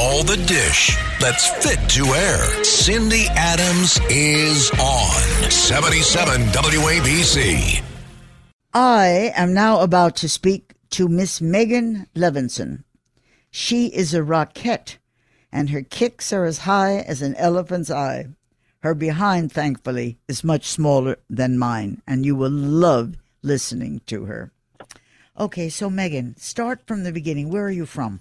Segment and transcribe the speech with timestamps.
[0.00, 2.64] all the dish that's fit to air.
[2.64, 7.82] Cindy Adams is on 77 WABC.
[8.72, 12.84] I am now about to speak to Miss Meghan Levinson.
[13.50, 14.96] She is a rockette,
[15.52, 18.28] and her kicks are as high as an elephant's eye.
[18.78, 24.50] Her behind, thankfully, is much smaller than mine, and you will love listening to her.
[25.38, 27.50] Okay, so Meghan, start from the beginning.
[27.50, 28.20] Where are you from?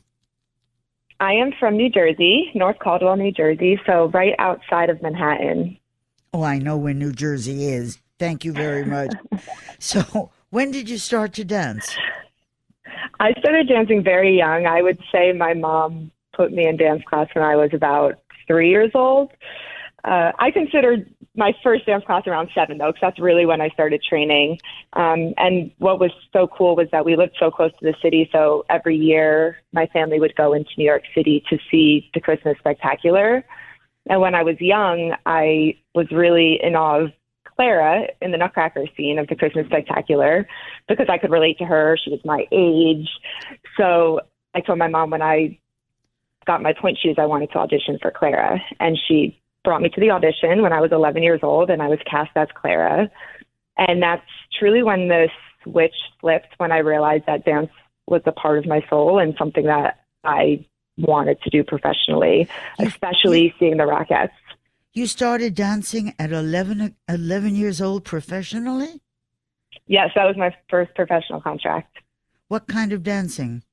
[1.20, 5.77] I am from New Jersey, North Caldwell, New Jersey, so right outside of Manhattan.
[6.33, 8.00] Oh, I know where New Jersey is.
[8.19, 9.14] Thank you very much.
[9.79, 11.96] so, when did you start to dance?
[13.19, 14.65] I started dancing very young.
[14.65, 18.69] I would say my mom put me in dance class when I was about three
[18.69, 19.32] years old.
[20.04, 23.70] Uh, I considered my first dance class around seven, though, because that's really when I
[23.70, 24.60] started training.
[24.94, 28.30] Um, and what was so cool was that we lived so close to the city.
[28.32, 32.58] So every year, my family would go into New York City to see the Christmas
[32.59, 33.45] Spectacular.
[34.09, 37.11] And when I was young, I was really in awe of
[37.56, 40.47] Clara in the Nutcracker scene of the Christmas Spectacular
[40.88, 41.97] because I could relate to her.
[42.03, 43.09] She was my age.
[43.78, 44.22] So
[44.56, 45.59] I told my mom when I
[46.47, 48.59] got my pointe shoes, I wanted to audition for Clara.
[48.80, 51.88] And she brought me to the audition when I was 11 years old, and I
[51.88, 53.09] was cast as Clara.
[53.77, 54.25] And that's
[54.57, 55.29] truly when the
[55.63, 57.69] switch flipped when I realized that dance
[58.07, 60.66] was a part of my soul and something that I
[60.97, 64.31] wanted to do professionally, especially seeing the Rockettes.
[64.93, 69.01] You started dancing at 11, 11 years old professionally?
[69.85, 71.95] Yes, that was my first professional contract.
[72.47, 73.63] What kind of dancing?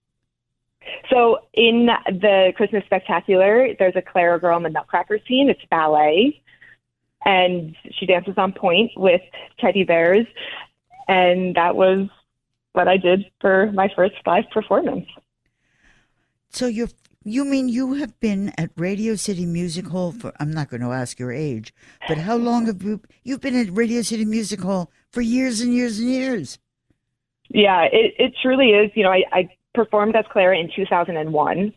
[1.10, 5.48] So in the Christmas Spectacular, there's a Clara girl in the Nutcracker scene.
[5.48, 6.40] It's ballet,
[7.24, 9.20] and she dances on point with
[9.58, 10.26] teddy bears,
[11.08, 12.08] and that was
[12.72, 15.06] what I did for my first live performance.
[16.50, 16.88] So you
[17.24, 20.92] you mean you have been at Radio City Music Hall for I'm not going to
[20.92, 21.74] ask your age,
[22.06, 25.74] but how long have you you've been at Radio City Music Hall for years and
[25.74, 26.58] years and years?
[27.48, 28.90] Yeah, it, it truly is.
[28.94, 31.72] You know, I, I performed as Clara in 2001,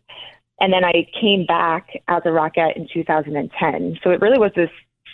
[0.59, 3.99] and then I came back as a Rockette in 2010.
[4.03, 4.71] So it really was this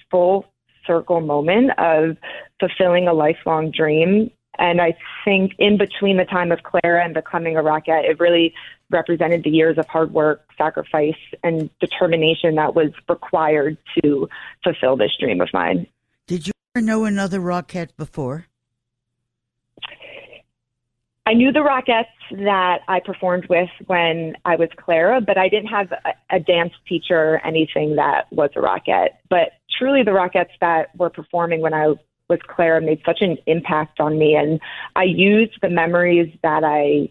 [0.09, 0.45] full
[0.87, 2.15] circle moment of
[2.59, 4.31] fulfilling a lifelong dream.
[4.57, 8.53] And I think in between the time of Clara and becoming a Rockette, it really
[8.89, 14.29] represented the years of hard work, sacrifice, and determination that was required to
[14.63, 15.87] fulfill this dream of mine.
[16.27, 18.45] Did you ever know another Rockette before?
[21.27, 22.05] I knew the Rockettes
[22.43, 26.73] that I performed with when I was Clara, but I didn't have a, a dance
[26.87, 29.09] teacher or anything that was a Rockette.
[29.29, 31.95] But truly, the Rockettes that were performing when I
[32.29, 34.35] was Clara made such an impact on me.
[34.35, 34.59] And
[34.95, 37.09] I used the memories that I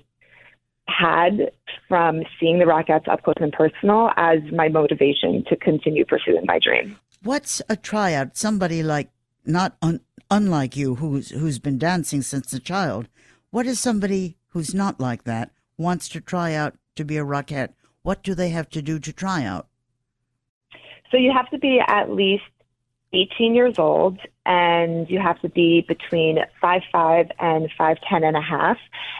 [0.86, 1.50] had
[1.88, 6.58] from seeing the Rockettes up close and personal as my motivation to continue pursuing my
[6.58, 6.96] dream.
[7.22, 8.36] What's a tryout?
[8.36, 9.10] Somebody like
[9.44, 13.08] not un, unlike you, who's who's been dancing since a child.
[13.54, 17.68] What is somebody who's not like that wants to try out to be a rockette?
[18.02, 19.68] What do they have to do to try out?
[21.12, 22.42] So you have to be at least
[23.12, 28.76] 18 years old and you have to be between 5'5 and 5'10 and a half.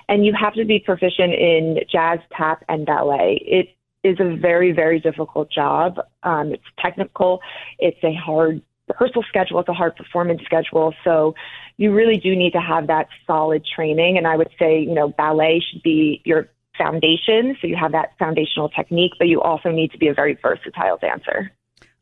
[0.08, 3.40] And you have to be proficient in jazz, tap, and ballet.
[3.46, 3.68] It
[4.02, 6.00] is a very, very difficult job.
[6.24, 7.40] Um, it's technical.
[7.78, 9.60] It's a hard rehearsal schedule.
[9.60, 10.94] It's a hard performance schedule.
[11.04, 11.34] So
[11.76, 14.16] you really do need to have that solid training.
[14.18, 17.56] And I would say, you know, ballet should be your foundation.
[17.60, 20.98] So you have that foundational technique, but you also need to be a very versatile
[20.98, 21.52] dancer.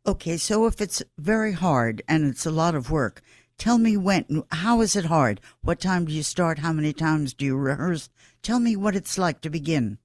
[0.07, 3.23] Okay, so if it's very hard and it's a lot of work,
[3.57, 5.41] tell me when, how is it hard?
[5.61, 6.59] What time do you start?
[6.59, 8.09] How many times do you rehearse?
[8.43, 9.99] Tell me what it's like to begin.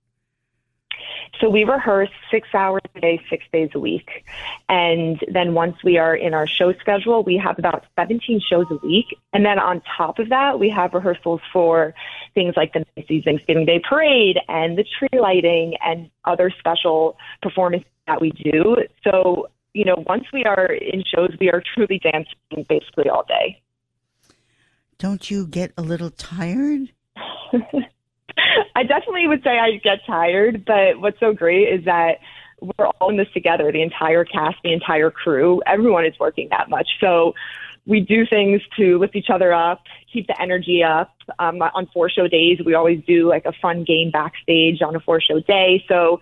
[1.39, 4.25] So we rehearse six hours a day, six days a week.
[4.69, 8.75] And then once we are in our show schedule, we have about 17 shows a
[8.85, 9.17] week.
[9.33, 11.93] And then on top of that, we have rehearsals for
[12.33, 17.89] things like the Macy's Thanksgiving Day Parade and the tree lighting and other special performances
[18.07, 18.77] that we do.
[19.03, 23.61] So, you know, once we are in shows, we are truly dancing basically all day.
[24.97, 26.91] Don't you get a little tired?
[28.75, 32.19] I definitely would say I get tired, but what's so great is that
[32.61, 33.71] we're all in this together.
[33.71, 36.87] The entire cast, the entire crew, everyone is working that much.
[36.99, 37.33] So
[37.85, 41.15] we do things to lift each other up, keep the energy up.
[41.39, 44.99] Um, on four show days, we always do like a fun game backstage on a
[44.99, 45.83] four show day.
[45.87, 46.19] So,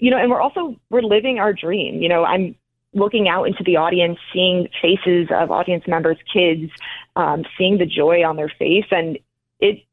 [0.00, 2.00] you know, and we're also we're living our dream.
[2.00, 2.54] You know, I'm
[2.94, 6.70] looking out into the audience, seeing faces of audience members, kids,
[7.16, 9.18] um, seeing the joy on their face, and
[9.60, 9.84] it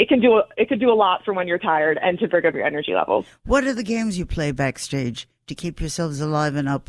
[0.00, 2.46] it can do it could do a lot for when you're tired and to bring
[2.46, 3.26] up your energy levels.
[3.44, 6.88] What are the games you play backstage to keep yourselves alive and up?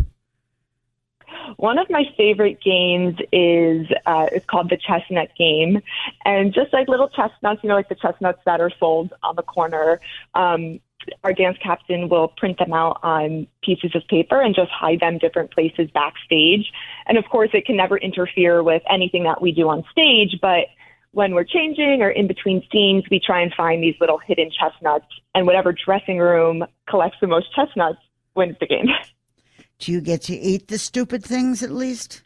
[1.57, 5.81] One of my favorite games is uh, it's called the chestnut game,
[6.23, 9.43] and just like little chestnuts, you know, like the chestnuts that are sold on the
[9.43, 9.99] corner.
[10.33, 10.79] Um,
[11.23, 15.17] our dance captain will print them out on pieces of paper and just hide them
[15.17, 16.71] different places backstage.
[17.07, 20.67] And of course, it can never interfere with anything that we do on stage, but
[21.11, 25.05] when we're changing or in between scenes, we try and find these little hidden chestnuts,
[25.35, 27.99] and whatever dressing room collects the most chestnuts
[28.35, 28.85] wins the game.
[29.79, 32.21] Do you get to eat the stupid things at least?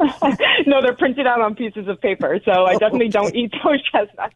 [0.66, 3.10] no, they're printed out on pieces of paper, so I definitely Okay.
[3.12, 4.34] don't eat those chestnuts.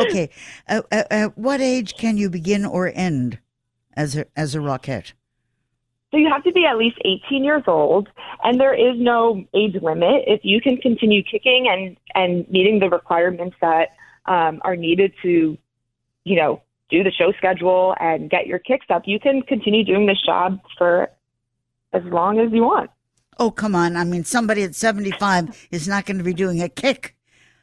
[0.00, 0.28] okay.
[0.68, 3.38] Uh, uh, at what age can you begin or end
[3.96, 5.12] as a as a rockette?
[6.14, 8.08] So you have to be at least 18 years old,
[8.44, 10.22] and there is no age limit.
[10.28, 13.88] If you can continue kicking and and meeting the requirements that
[14.26, 15.58] um, are needed to,
[16.22, 20.06] you know, do the show schedule and get your kicks up, you can continue doing
[20.06, 21.10] this job for
[21.92, 22.90] as long as you want.
[23.40, 23.96] Oh, come on.
[23.96, 27.16] I mean, somebody at 75 is not going to be doing a kick.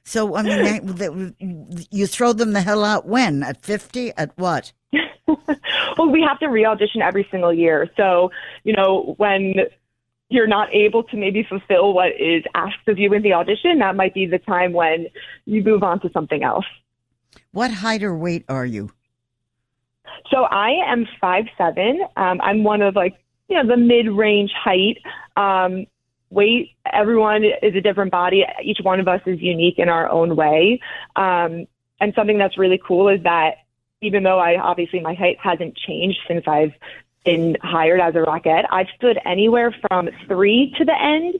[0.03, 3.43] So, I mean, they, they, you throw them the hell out when?
[3.43, 4.11] At 50?
[4.17, 4.73] At what?
[6.01, 7.89] well, we have to re audition every single year.
[7.95, 8.31] So,
[8.63, 9.55] you know, when
[10.29, 13.95] you're not able to maybe fulfill what is asked of you in the audition, that
[13.95, 15.07] might be the time when
[15.45, 16.65] you move on to something else.
[17.51, 18.91] What height or weight are you?
[20.29, 22.01] So I am five seven.
[22.17, 23.15] Um, I'm one of like
[23.47, 24.97] you know the mid range height.
[25.37, 25.85] Um,
[26.29, 26.71] weight.
[26.91, 28.45] Everyone is a different body.
[28.63, 30.79] Each one of us is unique in our own way.
[31.15, 31.67] Um,
[31.99, 33.57] and something that's really cool is that
[34.01, 36.73] even though I obviously my height hasn't changed since I've
[37.23, 41.35] been hired as a Rockette, I've stood anywhere from three to the end,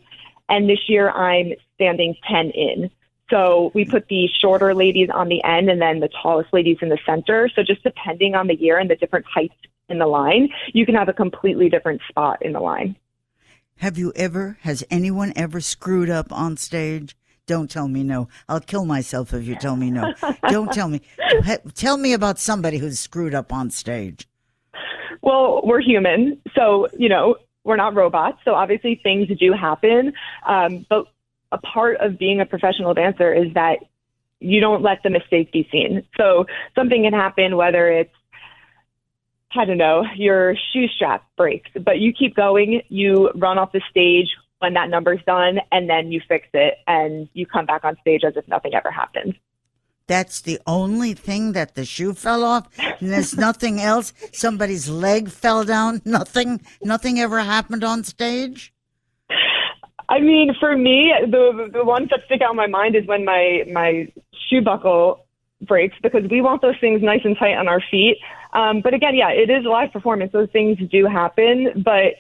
[0.48, 2.92] and this year I'm standing ten in.
[3.32, 6.90] So we put the shorter ladies on the end and then the tallest ladies in
[6.90, 7.50] the center.
[7.56, 9.56] So just depending on the year and the different heights
[9.90, 12.98] in the line, you can have a completely different spot in the line.
[13.78, 17.16] Have you ever, has anyone ever screwed up on stage?
[17.52, 18.30] Don't tell me no.
[18.48, 20.14] I'll kill myself if you tell me no.
[20.50, 21.02] Don't tell me.
[21.76, 24.26] Tell me about somebody who's screwed up on stage.
[25.22, 28.38] Well, we're human, so you know we're not robots.
[28.46, 30.14] So obviously things do happen,
[30.48, 31.08] um, but
[31.52, 33.80] a part of being a professional dancer is that
[34.40, 36.04] you don't let the mistake be seen.
[36.16, 38.16] So something can happen, whether it's
[39.54, 43.82] I don't know, your shoe strap breaks, but you keep going, you run off the
[43.90, 44.30] stage
[44.62, 48.24] when that number's done, and then you fix it and you come back on stage
[48.24, 49.36] as if nothing ever happened.
[50.08, 54.14] That's the only thing that the shoe fell off, and there's nothing else.
[54.34, 56.02] Somebody's leg fell down.
[56.04, 56.62] Nothing.
[56.84, 58.74] Nothing ever happened on stage.
[60.10, 63.24] I mean, for me, the the ones that stick out in my mind is when
[63.24, 64.12] my my
[64.50, 65.26] shoe buckle
[65.62, 68.18] breaks because we want those things nice and tight on our feet.
[68.54, 70.34] Um, but again, yeah, it is a live performance.
[70.34, 72.16] Those things do happen, but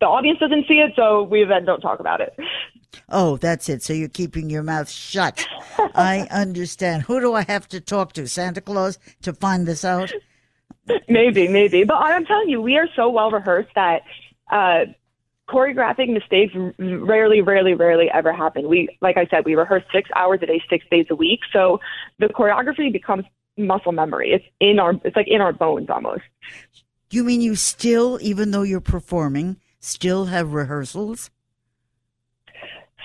[0.00, 2.34] the audience doesn't see it, so we then don't talk about it.
[3.08, 3.82] Oh, that's it.
[3.82, 5.46] So you're keeping your mouth shut.
[5.94, 7.02] I understand.
[7.04, 8.26] Who do I have to talk to?
[8.26, 10.12] Santa Claus to find this out?
[11.08, 11.84] maybe, maybe.
[11.84, 14.02] But I'm telling you, we are so well rehearsed that
[14.50, 14.86] uh,
[15.48, 18.68] choreographing mistakes rarely, rarely, rarely ever happen.
[18.68, 21.40] We, like I said, we rehearse six hours a day, six days a week.
[21.52, 21.80] So
[22.18, 23.24] the choreography becomes
[23.56, 24.32] muscle memory.
[24.32, 26.22] It's in our, it's like in our bones almost.
[27.12, 31.30] You mean you still, even though you're performing, still have rehearsals?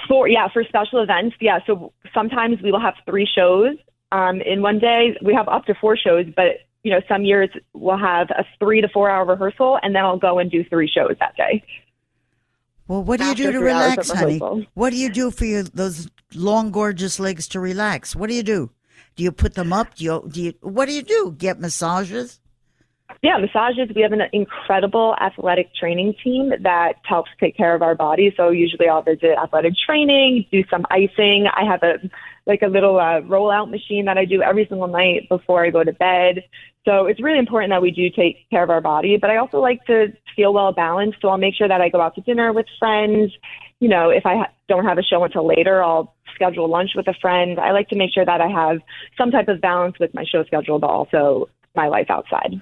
[0.08, 1.60] For yeah, for special events, yeah.
[1.68, 3.76] So sometimes we will have three shows
[4.14, 5.18] um, in one day.
[5.22, 8.80] We have up to four shows, but you know, some years we'll have a three
[8.80, 11.62] to four hour rehearsal, and then I'll go and do three shows that day.
[12.88, 14.70] Well, what do you do to three hours of relax, honey?
[14.74, 18.16] What do you do for your those long, gorgeous legs to relax?
[18.16, 18.72] What do you do?
[19.18, 19.96] Do you put them up?
[19.96, 21.36] Do you, do you what do you do?
[21.38, 22.40] Get massages?
[23.24, 23.90] Yeah, massages.
[23.96, 28.34] We have an incredible athletic training team that helps take care of our body.
[28.38, 31.48] So usually I'll visit athletic training, do some icing.
[31.56, 31.96] I have a
[32.46, 35.84] like a little uh, rollout machine that I do every single night before I go
[35.84, 36.44] to bed.
[36.86, 39.18] So it's really important that we do take care of our body.
[39.20, 41.18] But I also like to feel well balanced.
[41.22, 43.34] So I'll make sure that I go out to dinner with friends.
[43.80, 47.08] You know, if I ha- don't have a show until later, I'll schedule lunch with
[47.08, 47.60] a friend.
[47.60, 48.78] I like to make sure that I have
[49.18, 52.62] some type of balance with my show schedule, but also my life outside.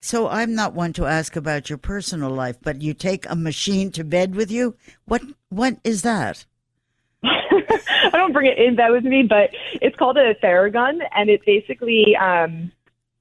[0.00, 3.90] So I'm not one to ask about your personal life, but you take a machine
[3.92, 4.76] to bed with you.
[5.06, 6.46] What what is that?
[7.24, 9.50] I don't bring it in bed with me, but
[9.82, 12.70] it's called a Theragun, and it basically um,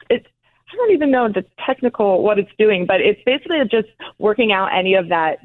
[0.10, 0.28] it's
[0.72, 4.70] I don't even know the technical what it's doing, but it's basically just working out
[4.74, 5.40] any of that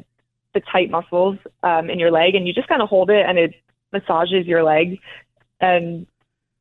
[0.52, 3.38] the tight muscles um, in your leg, and you just kind of hold it, and
[3.38, 3.54] it
[3.90, 4.98] massages your leg,
[5.60, 6.06] and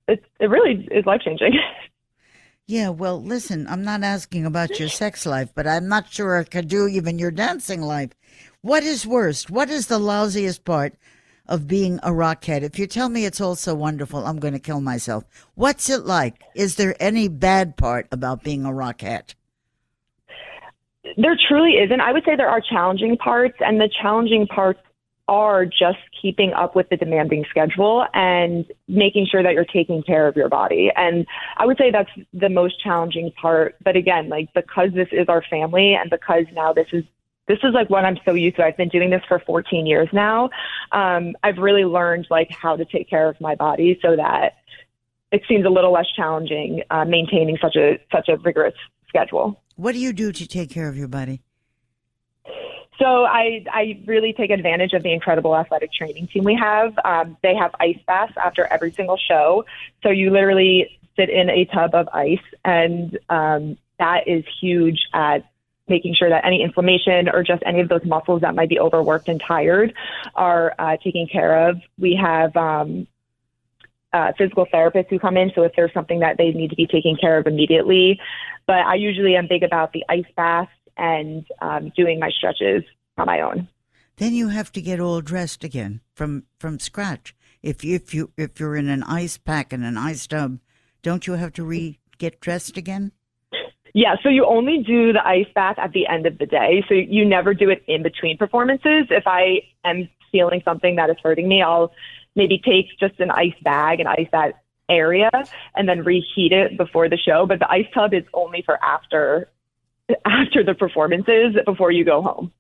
[0.08, 1.56] it it really is life changing.
[2.68, 6.44] Yeah, well, listen, I'm not asking about your sex life, but I'm not sure I
[6.44, 8.12] could do even your dancing life.
[8.62, 9.50] What is worst?
[9.50, 10.94] What is the lousiest part
[11.48, 12.62] of being a rockhead?
[12.62, 15.26] If you tell me it's all so wonderful, I'm going to kill myself.
[15.56, 16.36] What's it like?
[16.56, 19.34] Is there any bad part about being a rockhead?
[21.18, 22.00] There truly isn't.
[22.00, 24.80] I would say there are challenging parts, and the challenging parts
[25.28, 30.28] are just keeping up with the demanding schedule and making sure that you're taking care
[30.28, 30.92] of your body.
[30.96, 31.26] And
[31.58, 33.76] I would say that's the most challenging part.
[33.84, 37.04] But again, like because this is our family and because now this is
[37.48, 38.64] this is like what I'm so used to.
[38.64, 40.50] I've been doing this for 14 years now.
[40.92, 44.58] Um, I've really learned like how to take care of my body so that
[45.32, 48.76] it seems a little less challenging uh, maintaining such a such a rigorous
[49.08, 49.62] schedule.
[49.76, 51.42] What do you do to take care of your body?
[53.02, 56.94] So I, I really take advantage of the incredible athletic training team we have.
[57.04, 59.66] Um, they have ice baths after every single show.
[60.04, 65.50] So you literally sit in a tub of ice, and um, that is huge at
[65.88, 69.28] making sure that any inflammation or just any of those muscles that might be overworked
[69.28, 69.96] and tired
[70.36, 71.78] are uh, taken care of.
[71.98, 73.08] We have um,
[74.14, 76.86] uh, physical therapists who come in, so if there's something that they need to be
[76.86, 78.20] taken care of immediately.
[78.68, 80.70] But I usually am big about the ice bath
[81.02, 82.84] and um, doing my stretches
[83.18, 83.68] on my own.
[84.18, 87.36] Then you have to get all dressed again from from scratch.
[87.64, 90.60] If you, if you if you're in an ice pack and an ice tub,
[91.02, 93.12] don't you have to re get dressed again?
[93.94, 96.86] Yeah, so you only do the ice bath at the end of the day.
[96.88, 99.08] So you never do it in between performances.
[99.10, 101.92] If I am feeling something that is hurting me, I'll
[102.36, 105.30] maybe take just an ice bag and ice that area
[105.76, 107.46] and then reheat it before the show.
[107.46, 109.50] But the ice tub is only for after
[110.26, 112.52] after the performances before you go home.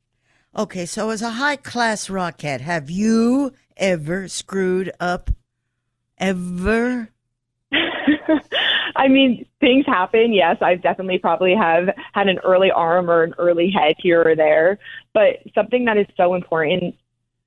[0.57, 5.31] Okay, so as a high class rockhead, have you ever screwed up?
[6.17, 7.09] Ever?
[8.95, 10.33] I mean, things happen.
[10.33, 14.35] Yes, I've definitely probably have had an early arm or an early head here or
[14.35, 14.77] there.
[15.13, 16.95] But something that is so important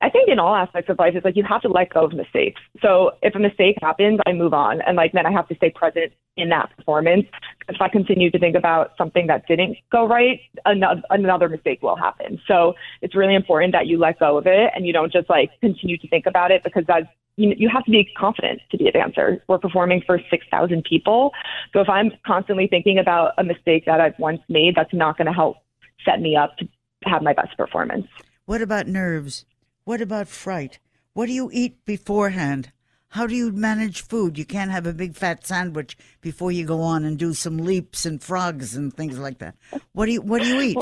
[0.05, 2.13] I think in all aspects of life, it's like you have to let go of
[2.13, 2.61] mistakes.
[2.83, 4.83] So if a mistake happens, I move on.
[4.83, 7.25] And like then I have to stay present in that performance.
[7.71, 11.97] If I continue to think about something that didn't go right, another, another mistake will
[11.97, 12.39] happen.
[12.47, 15.59] So it's really important that you let go of it and you don't just like
[15.63, 17.07] continue to think about it because that's
[17.37, 19.43] you, you have to be confident to be a dancer.
[19.49, 21.33] We're performing for 6,000 people.
[21.73, 25.29] So if I'm constantly thinking about a mistake that I've once made, that's not going
[25.29, 25.57] to help
[26.05, 26.69] set me up to
[27.05, 28.07] have my best performance.
[28.45, 29.47] What about nerves?
[29.85, 30.79] What about fright?
[31.13, 32.73] What do you eat beforehand?
[33.09, 34.39] How do you manage food?
[34.39, 38.05] You can't have a big fat sandwich before you go on and do some leaps
[38.07, 39.57] and frogs and things like that.
[39.93, 40.79] What do you What do you eat?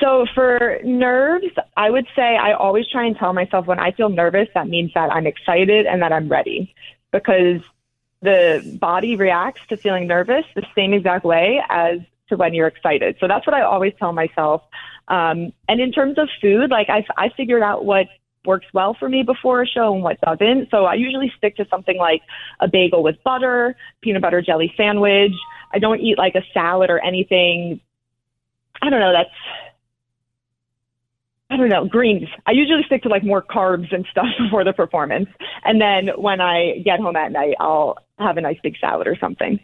[0.00, 4.08] So for nerves, I would say I always try and tell myself when I feel
[4.08, 6.74] nervous, that means that I'm excited and that I'm ready,
[7.10, 7.60] because
[8.22, 11.98] the body reacts to feeling nervous the same exact way as
[12.28, 13.16] to when you're excited.
[13.20, 14.62] So that's what I always tell myself.
[15.08, 18.06] Um, and in terms of food, like I, I figured out what
[18.44, 20.70] works well for me before a show and what doesn't.
[20.70, 22.22] So I usually stick to something like
[22.60, 25.32] a bagel with butter, peanut butter jelly sandwich.
[25.72, 27.80] I don't eat like a salad or anything.
[28.80, 29.12] I don't know.
[29.12, 29.30] That's
[31.50, 32.28] I don't know, greens.
[32.46, 35.28] I usually stick to like more carbs and stuff before the performance.
[35.64, 39.16] And then when I get home at night, I'll have a nice big salad or
[39.16, 39.60] something.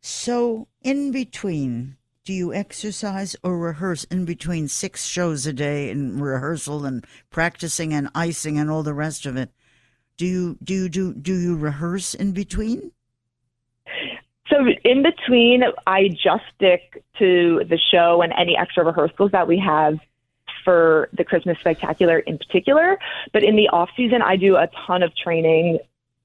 [0.00, 6.20] So, in between do you exercise or rehearse in between six shows a day and
[6.20, 9.50] rehearsal and practicing and icing and all the rest of it?
[10.18, 12.92] Do you do you do do you rehearse in between?
[14.50, 19.58] So in between, I just stick to the show and any extra rehearsals that we
[19.58, 19.98] have
[20.64, 22.98] for the Christmas Spectacular in particular.
[23.32, 25.78] But in the off season, I do a ton of training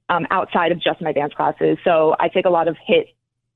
[0.09, 1.77] um, outside of just my dance classes.
[1.85, 3.07] So I take a lot of HIIT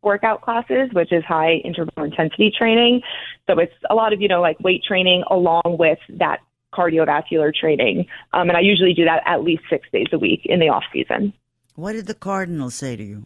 [0.01, 3.01] workout classes, which is high interval intensity training.
[3.47, 6.39] So it's a lot of, you know, like weight training along with that
[6.73, 8.05] cardiovascular training.
[8.33, 10.83] Um, and I usually do that at least six days a week in the off
[10.93, 11.33] season.
[11.75, 13.25] What did the Cardinal say to you?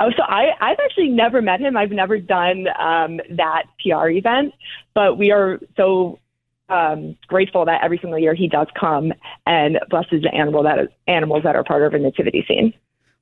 [0.00, 1.76] Oh, so I, I've actually never met him.
[1.76, 4.52] I've never done um, that PR event,
[4.92, 6.18] but we are so
[6.68, 9.12] um, grateful that every single year he does come
[9.46, 12.74] and blesses the animal that is, animals that are part of a nativity scene.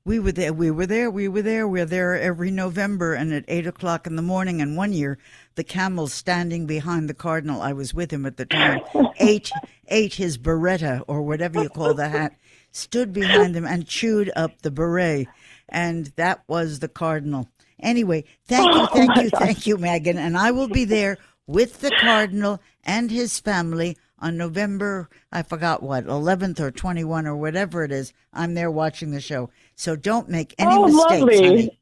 [0.05, 0.51] We were there.
[0.51, 1.09] We were there.
[1.09, 1.65] We were there.
[1.65, 4.61] We are there every November and at eight o'clock in the morning.
[4.61, 5.17] And one year,
[5.55, 8.81] the camel standing behind the cardinal, I was with him at the time,
[9.21, 9.49] ate
[9.87, 12.35] ate his biretta or whatever you call the hat,
[12.73, 15.29] stood behind him and chewed up the beret,
[15.69, 17.47] and that was the cardinal.
[17.79, 21.17] Anyway, thank you, oh thank you, thank you, Meghan, and I will be there
[21.47, 27.35] with the cardinal and his family on November, I forgot what, 11th or 21 or
[27.35, 28.13] whatever it is.
[28.31, 29.49] I'm there watching the show.
[29.75, 31.47] So don't make oh, any oh, mistakes, lovely.
[31.47, 31.79] honey.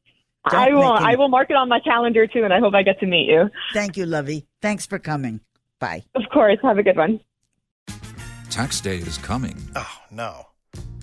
[0.50, 0.92] Don't I will.
[0.92, 2.98] make any- I will mark it on my calendar too, and I hope I get
[3.00, 3.50] to meet you.
[3.72, 4.46] Thank you, Lovey.
[4.60, 5.40] Thanks for coming.
[5.78, 6.04] Bye.
[6.14, 6.58] Of course.
[6.62, 7.20] Have a good one.
[8.50, 9.56] Tax day is coming.
[9.74, 10.46] Oh, no.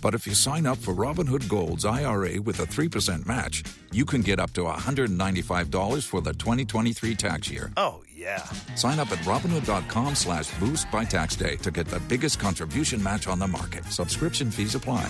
[0.01, 4.21] But if you sign up for Robinhood Gold's IRA with a 3% match, you can
[4.21, 7.71] get up to $195 for the 2023 tax year.
[7.75, 8.43] Oh, yeah.
[8.75, 13.27] Sign up at Robinhood.com slash boost by tax day to get the biggest contribution match
[13.27, 13.83] on the market.
[13.85, 15.09] Subscription fees apply.